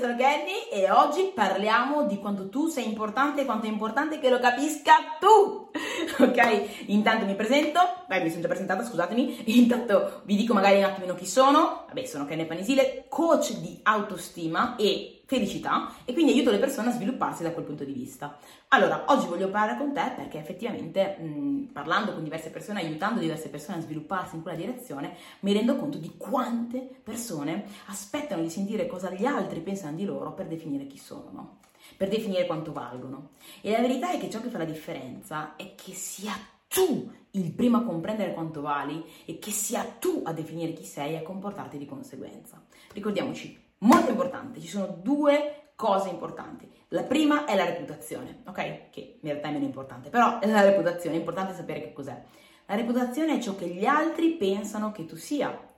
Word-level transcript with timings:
Kenny 0.00 0.68
e 0.72 0.90
oggi 0.90 1.30
parliamo 1.34 2.04
di 2.04 2.18
quanto 2.18 2.48
tu 2.48 2.68
sei 2.68 2.86
importante 2.86 3.42
e 3.42 3.44
quanto 3.44 3.66
è 3.66 3.68
importante 3.68 4.18
che 4.18 4.30
lo 4.30 4.38
capisca 4.38 4.94
tu. 5.18 5.68
Ok? 6.20 6.86
Intanto 6.86 7.24
mi 7.24 7.34
presento, 7.34 7.80
beh, 8.06 8.20
mi 8.20 8.28
sono 8.28 8.42
già 8.42 8.48
presentata, 8.48 8.84
scusatemi. 8.84 9.56
Intanto 9.60 10.22
vi 10.24 10.36
dico 10.36 10.52
magari 10.52 10.78
un 10.78 10.84
attimino 10.84 11.14
chi 11.14 11.26
sono. 11.26 11.84
Vabbè, 11.86 12.04
sono 12.04 12.24
Kenny 12.24 12.46
Panisile, 12.46 13.06
coach 13.08 13.52
di 13.58 13.78
autostima 13.82 14.76
e 14.76 15.19
felicità 15.30 15.92
e 16.04 16.12
quindi 16.12 16.32
aiuto 16.32 16.50
le 16.50 16.58
persone 16.58 16.88
a 16.88 16.92
svilupparsi 16.92 17.44
da 17.44 17.52
quel 17.52 17.64
punto 17.64 17.84
di 17.84 17.92
vista. 17.92 18.36
Allora, 18.70 19.04
oggi 19.06 19.28
voglio 19.28 19.48
parlare 19.48 19.78
con 19.78 19.92
te 19.92 20.12
perché 20.16 20.38
effettivamente 20.38 21.18
mh, 21.20 21.70
parlando 21.72 22.12
con 22.12 22.24
diverse 22.24 22.50
persone, 22.50 22.80
aiutando 22.80 23.20
diverse 23.20 23.48
persone 23.48 23.78
a 23.78 23.80
svilupparsi 23.80 24.34
in 24.34 24.42
quella 24.42 24.56
direzione, 24.56 25.14
mi 25.40 25.52
rendo 25.52 25.76
conto 25.76 25.98
di 25.98 26.14
quante 26.16 26.80
persone 26.80 27.64
aspettano 27.86 28.42
di 28.42 28.50
sentire 28.50 28.88
cosa 28.88 29.12
gli 29.12 29.24
altri 29.24 29.60
pensano 29.60 29.94
di 29.94 30.04
loro 30.04 30.32
per 30.32 30.48
definire 30.48 30.88
chi 30.88 30.98
sono, 30.98 31.30
no? 31.32 31.58
per 31.96 32.08
definire 32.08 32.46
quanto 32.46 32.72
valgono. 32.72 33.30
E 33.60 33.70
la 33.70 33.78
verità 33.78 34.10
è 34.10 34.18
che 34.18 34.30
ciò 34.30 34.40
che 34.40 34.48
fa 34.48 34.58
la 34.58 34.64
differenza 34.64 35.54
è 35.54 35.76
che 35.76 35.92
sia 35.92 36.32
tu 36.66 37.08
il 37.32 37.52
primo 37.52 37.76
a 37.76 37.84
comprendere 37.84 38.34
quanto 38.34 38.62
vali 38.62 39.04
e 39.26 39.38
che 39.38 39.52
sia 39.52 39.84
tu 39.84 40.22
a 40.24 40.32
definire 40.32 40.72
chi 40.72 40.84
sei 40.84 41.12
e 41.12 41.18
a 41.18 41.22
comportarti 41.22 41.78
di 41.78 41.86
conseguenza. 41.86 42.60
Ricordiamoci, 42.92 43.69
molto 43.80 44.10
importante, 44.10 44.60
ci 44.60 44.68
sono 44.68 44.86
due 44.86 45.72
cose 45.74 46.08
importanti. 46.08 46.68
La 46.88 47.02
prima 47.04 47.44
è 47.44 47.54
la 47.54 47.64
reputazione, 47.64 48.42
ok? 48.46 48.90
Che 48.90 49.18
in 49.22 49.28
realtà 49.28 49.48
è 49.48 49.52
meno 49.52 49.64
importante, 49.64 50.10
però 50.10 50.40
è 50.40 50.50
la 50.50 50.62
reputazione, 50.62 51.16
è 51.16 51.18
importante 51.18 51.54
sapere 51.54 51.80
che 51.80 51.92
cos'è. 51.92 52.22
La 52.66 52.74
reputazione 52.74 53.36
è 53.36 53.40
ciò 53.40 53.54
che 53.54 53.68
gli 53.68 53.84
altri 53.84 54.32
pensano 54.32 54.92
che 54.92 55.06
tu 55.06 55.16
sia. 55.16 55.68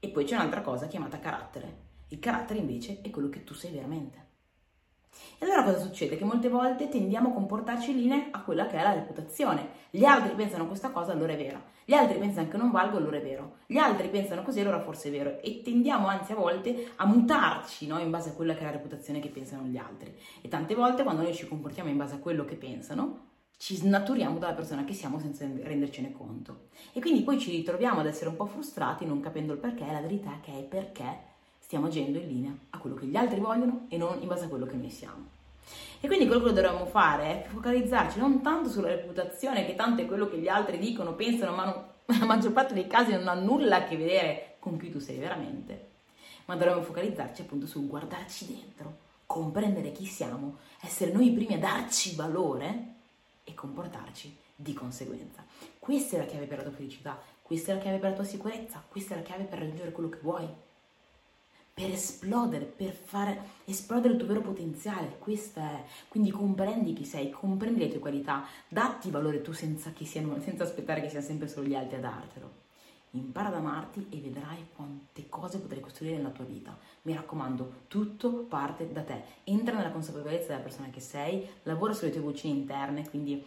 E 0.00 0.08
poi 0.08 0.24
c'è 0.24 0.34
un'altra 0.34 0.62
cosa 0.62 0.86
chiamata 0.86 1.18
carattere. 1.18 1.82
Il 2.08 2.18
carattere 2.18 2.60
invece 2.60 3.00
è 3.02 3.10
quello 3.10 3.28
che 3.28 3.44
tu 3.44 3.54
sei 3.54 3.72
veramente. 3.72 4.23
E 5.38 5.44
allora 5.44 5.64
cosa 5.64 5.78
succede? 5.78 6.16
Che 6.16 6.24
molte 6.24 6.48
volte 6.48 6.88
tendiamo 6.88 7.28
a 7.28 7.32
comportarci 7.32 7.90
in 7.90 7.96
linea 7.98 8.26
a 8.30 8.42
quella 8.42 8.66
che 8.66 8.78
è 8.78 8.82
la 8.82 8.92
reputazione. 8.92 9.68
Gli 9.90 10.04
altri 10.04 10.34
pensano 10.34 10.66
questa 10.66 10.90
cosa, 10.90 11.12
allora 11.12 11.32
è 11.32 11.36
vera. 11.36 11.62
Gli 11.84 11.92
altri 11.92 12.18
pensano 12.18 12.48
che 12.48 12.56
non 12.56 12.70
valgo, 12.70 12.96
allora 12.96 13.18
è 13.18 13.22
vero. 13.22 13.56
Gli 13.66 13.76
altri 13.76 14.08
pensano 14.08 14.42
così, 14.42 14.60
allora 14.60 14.80
forse 14.80 15.08
è 15.08 15.10
vero. 15.10 15.40
E 15.40 15.60
tendiamo 15.62 16.06
anzi 16.06 16.32
a 16.32 16.36
volte 16.36 16.92
a 16.96 17.06
mutarci 17.06 17.86
no? 17.86 17.98
in 17.98 18.10
base 18.10 18.30
a 18.30 18.32
quella 18.32 18.54
che 18.54 18.60
è 18.60 18.64
la 18.64 18.70
reputazione 18.70 19.20
che 19.20 19.28
pensano 19.28 19.64
gli 19.64 19.76
altri. 19.76 20.14
E 20.40 20.48
tante 20.48 20.74
volte 20.74 21.02
quando 21.02 21.22
noi 21.22 21.34
ci 21.34 21.46
comportiamo 21.46 21.90
in 21.90 21.96
base 21.96 22.14
a 22.14 22.18
quello 22.18 22.44
che 22.44 22.54
pensano, 22.54 23.32
ci 23.56 23.76
snaturiamo 23.76 24.38
dalla 24.38 24.54
persona 24.54 24.84
che 24.84 24.94
siamo 24.94 25.18
senza 25.18 25.46
rendercene 25.46 26.12
conto. 26.12 26.68
E 26.92 27.00
quindi 27.00 27.22
poi 27.22 27.38
ci 27.38 27.50
ritroviamo 27.50 28.00
ad 28.00 28.06
essere 28.06 28.30
un 28.30 28.36
po' 28.36 28.46
frustrati 28.46 29.04
non 29.04 29.20
capendo 29.20 29.52
il 29.52 29.58
perché. 29.58 29.84
La 29.84 30.00
verità 30.00 30.32
è 30.32 30.40
che 30.40 30.58
è 30.58 30.62
perché 30.62 31.32
stiamo 31.64 31.86
agendo 31.86 32.18
in 32.18 32.26
linea 32.26 32.54
a 32.70 32.78
quello 32.78 32.94
che 32.94 33.06
gli 33.06 33.16
altri 33.16 33.40
vogliono 33.40 33.86
e 33.88 33.96
non 33.96 34.20
in 34.20 34.28
base 34.28 34.44
a 34.44 34.48
quello 34.48 34.66
che 34.66 34.76
noi 34.76 34.90
siamo. 34.90 35.32
E 35.98 36.06
quindi 36.06 36.26
quello 36.26 36.42
che 36.44 36.52
dovremmo 36.52 36.84
fare 36.84 37.44
è 37.44 37.48
focalizzarci 37.48 38.18
non 38.18 38.42
tanto 38.42 38.68
sulla 38.68 38.88
reputazione, 38.88 39.64
che 39.64 39.74
tanto 39.74 40.02
è 40.02 40.06
quello 40.06 40.28
che 40.28 40.36
gli 40.36 40.46
altri 40.46 40.78
dicono, 40.78 41.14
pensano, 41.14 41.56
ma 41.56 41.64
non, 41.64 41.84
nella 42.06 42.26
maggior 42.26 42.52
parte 42.52 42.74
dei 42.74 42.86
casi 42.86 43.12
non 43.12 43.28
ha 43.28 43.34
nulla 43.34 43.76
a 43.76 43.84
che 43.84 43.96
vedere 43.96 44.56
con 44.58 44.78
chi 44.78 44.90
tu 44.90 44.98
sei 44.98 45.16
veramente, 45.16 45.88
ma 46.44 46.54
dovremmo 46.54 46.82
focalizzarci 46.82 47.40
appunto 47.40 47.66
sul 47.66 47.86
guardarci 47.86 48.46
dentro, 48.46 48.98
comprendere 49.24 49.90
chi 49.92 50.04
siamo, 50.04 50.58
essere 50.82 51.12
noi 51.12 51.28
i 51.28 51.32
primi 51.32 51.54
a 51.54 51.58
darci 51.58 52.14
valore 52.14 52.92
e 53.42 53.54
comportarci 53.54 54.36
di 54.54 54.74
conseguenza. 54.74 55.42
Questa 55.78 56.16
è 56.16 56.18
la 56.18 56.26
chiave 56.26 56.44
per 56.44 56.58
la 56.58 56.64
tua 56.64 56.72
felicità, 56.72 57.18
questa 57.40 57.72
è 57.72 57.74
la 57.76 57.80
chiave 57.80 57.96
per 57.96 58.10
la 58.10 58.16
tua 58.16 58.24
sicurezza, 58.24 58.84
questa 58.86 59.14
è 59.14 59.16
la 59.16 59.22
chiave 59.22 59.44
per 59.44 59.60
raggiungere 59.60 59.92
quello 59.92 60.10
che 60.10 60.18
vuoi 60.20 60.46
per 61.74 61.90
esplodere, 61.90 62.64
per 62.64 62.92
far 62.92 63.36
esplodere 63.64 64.14
il 64.14 64.18
tuo 64.18 64.28
vero 64.28 64.40
potenziale. 64.40 65.16
Questo 65.18 65.58
è. 65.58 65.82
Quindi 66.06 66.30
comprendi 66.30 66.92
chi 66.92 67.04
sei, 67.04 67.30
comprendi 67.30 67.80
le 67.80 67.88
tue 67.88 67.98
qualità, 67.98 68.44
datti 68.68 69.10
valore 69.10 69.42
tu 69.42 69.52
senza, 69.52 69.92
siano, 70.02 70.40
senza 70.40 70.62
aspettare 70.62 71.00
che 71.00 71.08
siano 71.08 71.26
sempre 71.26 71.48
solo 71.48 71.66
gli 71.66 71.74
altri 71.74 71.96
a 71.96 72.00
dartelo. 72.00 72.62
Impara 73.10 73.48
ad 73.48 73.54
amarti 73.54 74.06
e 74.10 74.18
vedrai 74.18 74.68
quante 74.74 75.28
cose 75.28 75.58
potrai 75.58 75.80
costruire 75.80 76.16
nella 76.16 76.30
tua 76.30 76.44
vita. 76.44 76.76
Mi 77.02 77.14
raccomando, 77.14 77.82
tutto 77.88 78.44
parte 78.48 78.90
da 78.92 79.02
te. 79.02 79.22
Entra 79.44 79.76
nella 79.76 79.90
consapevolezza 79.90 80.48
della 80.48 80.60
persona 80.60 80.90
che 80.90 81.00
sei, 81.00 81.48
lavora 81.64 81.92
sulle 81.92 82.10
tue 82.10 82.20
voci 82.20 82.48
interne, 82.48 83.08
quindi 83.08 83.44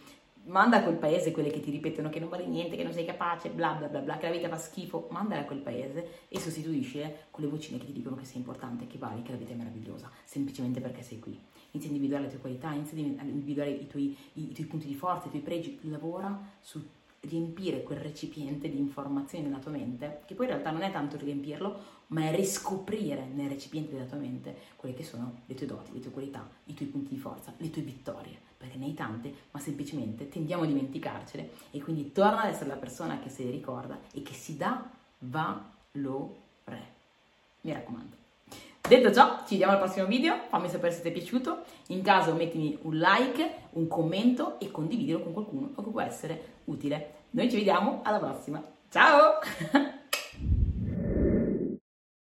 manda 0.48 0.78
a 0.78 0.82
quel 0.82 0.96
paese 0.96 1.30
quelle 1.30 1.50
che 1.50 1.60
ti 1.60 1.70
ripetono 1.70 2.08
che 2.08 2.20
non 2.20 2.28
vale 2.28 2.46
niente, 2.46 2.76
che 2.76 2.82
non 2.82 2.92
sei 2.92 3.04
capace, 3.04 3.50
bla 3.50 3.72
bla 3.72 3.88
bla 3.88 4.00
bla, 4.00 4.18
che 4.18 4.28
la 4.28 4.34
vita 4.34 4.48
fa 4.48 4.58
schifo, 4.58 5.08
mandale 5.10 5.42
a 5.42 5.44
quel 5.44 5.60
paese 5.60 6.26
e 6.28 6.38
sostituiscile 6.38 7.26
con 7.30 7.44
le 7.44 7.50
vocine 7.50 7.78
che 7.78 7.86
ti 7.86 7.92
dicono 7.92 8.16
che 8.16 8.24
sei 8.24 8.38
importante, 8.38 8.86
che 8.86 8.98
vali, 8.98 9.22
che 9.22 9.32
la 9.32 9.38
vita 9.38 9.52
è 9.52 9.56
meravigliosa, 9.56 10.10
semplicemente 10.24 10.80
perché 10.80 11.02
sei 11.02 11.18
qui. 11.18 11.38
Inizia 11.70 11.90
a 11.90 11.94
individuare 11.94 12.24
le 12.24 12.30
tue 12.30 12.40
qualità, 12.40 12.72
inizia 12.72 12.96
a 12.96 13.24
individuare 13.24 13.70
i 13.70 13.86
tuoi, 13.86 14.16
i, 14.34 14.50
i 14.50 14.52
tuoi 14.52 14.66
punti 14.66 14.86
di 14.86 14.94
forza, 14.94 15.26
i 15.26 15.30
tuoi 15.30 15.42
pregi, 15.42 15.78
lavora 15.82 16.40
su 16.60 16.82
riempire 17.20 17.82
quel 17.82 17.98
recipiente 17.98 18.70
di 18.70 18.78
informazioni 18.78 19.44
nella 19.44 19.58
tua 19.58 19.72
mente, 19.72 20.22
che 20.24 20.34
poi 20.34 20.46
in 20.46 20.52
realtà 20.52 20.70
non 20.70 20.82
è 20.82 20.90
tanto 20.90 21.16
riempirlo, 21.16 21.96
ma 22.08 22.22
è 22.22 22.34
riscoprire 22.34 23.26
nel 23.26 23.48
recipiente 23.48 23.92
della 23.92 24.06
tua 24.06 24.18
mente 24.18 24.56
quelle 24.76 24.94
che 24.94 25.02
sono 25.02 25.40
le 25.44 25.54
tue 25.54 25.66
doti, 25.66 25.92
le 25.92 26.00
tue 26.00 26.10
qualità, 26.10 26.48
i 26.64 26.74
tuoi 26.74 26.88
punti 26.88 27.14
di 27.14 27.18
forza, 27.18 27.52
le 27.56 27.70
tue 27.70 27.82
vittorie, 27.82 28.47
ne 28.78 28.86
hai 28.86 28.94
tante, 28.94 29.32
ma 29.50 29.60
semplicemente 29.60 30.28
tendiamo 30.28 30.62
a 30.62 30.66
dimenticarcele 30.66 31.50
e 31.70 31.80
quindi 31.80 32.12
torna 32.12 32.42
ad 32.42 32.50
essere 32.50 32.68
la 32.68 32.76
persona 32.76 33.18
che 33.18 33.28
se 33.28 33.44
le 33.44 33.50
ricorda 33.50 33.98
e 34.12 34.22
che 34.22 34.32
si 34.32 34.56
dà 34.56 34.88
valore. 35.18 36.96
Mi 37.62 37.72
raccomando. 37.72 38.16
Detto 38.88 39.12
ciò, 39.12 39.40
ci 39.40 39.50
vediamo 39.50 39.72
al 39.72 39.78
prossimo 39.80 40.06
video, 40.06 40.44
fammi 40.48 40.68
sapere 40.68 40.94
se 40.94 41.02
ti 41.02 41.08
è 41.08 41.12
piaciuto, 41.12 41.64
in 41.88 42.00
caso 42.02 42.32
mettimi 42.32 42.78
un 42.82 42.96
like, 42.96 43.50
un 43.72 43.86
commento 43.86 44.58
e 44.58 44.70
condividilo 44.70 45.20
con 45.20 45.34
qualcuno 45.34 45.72
che 45.74 45.90
può 45.90 46.00
essere 46.00 46.60
utile. 46.64 47.14
Noi 47.30 47.50
ci 47.50 47.56
vediamo 47.56 48.00
alla 48.02 48.18
prossima, 48.18 48.62
ciao! 48.88 49.40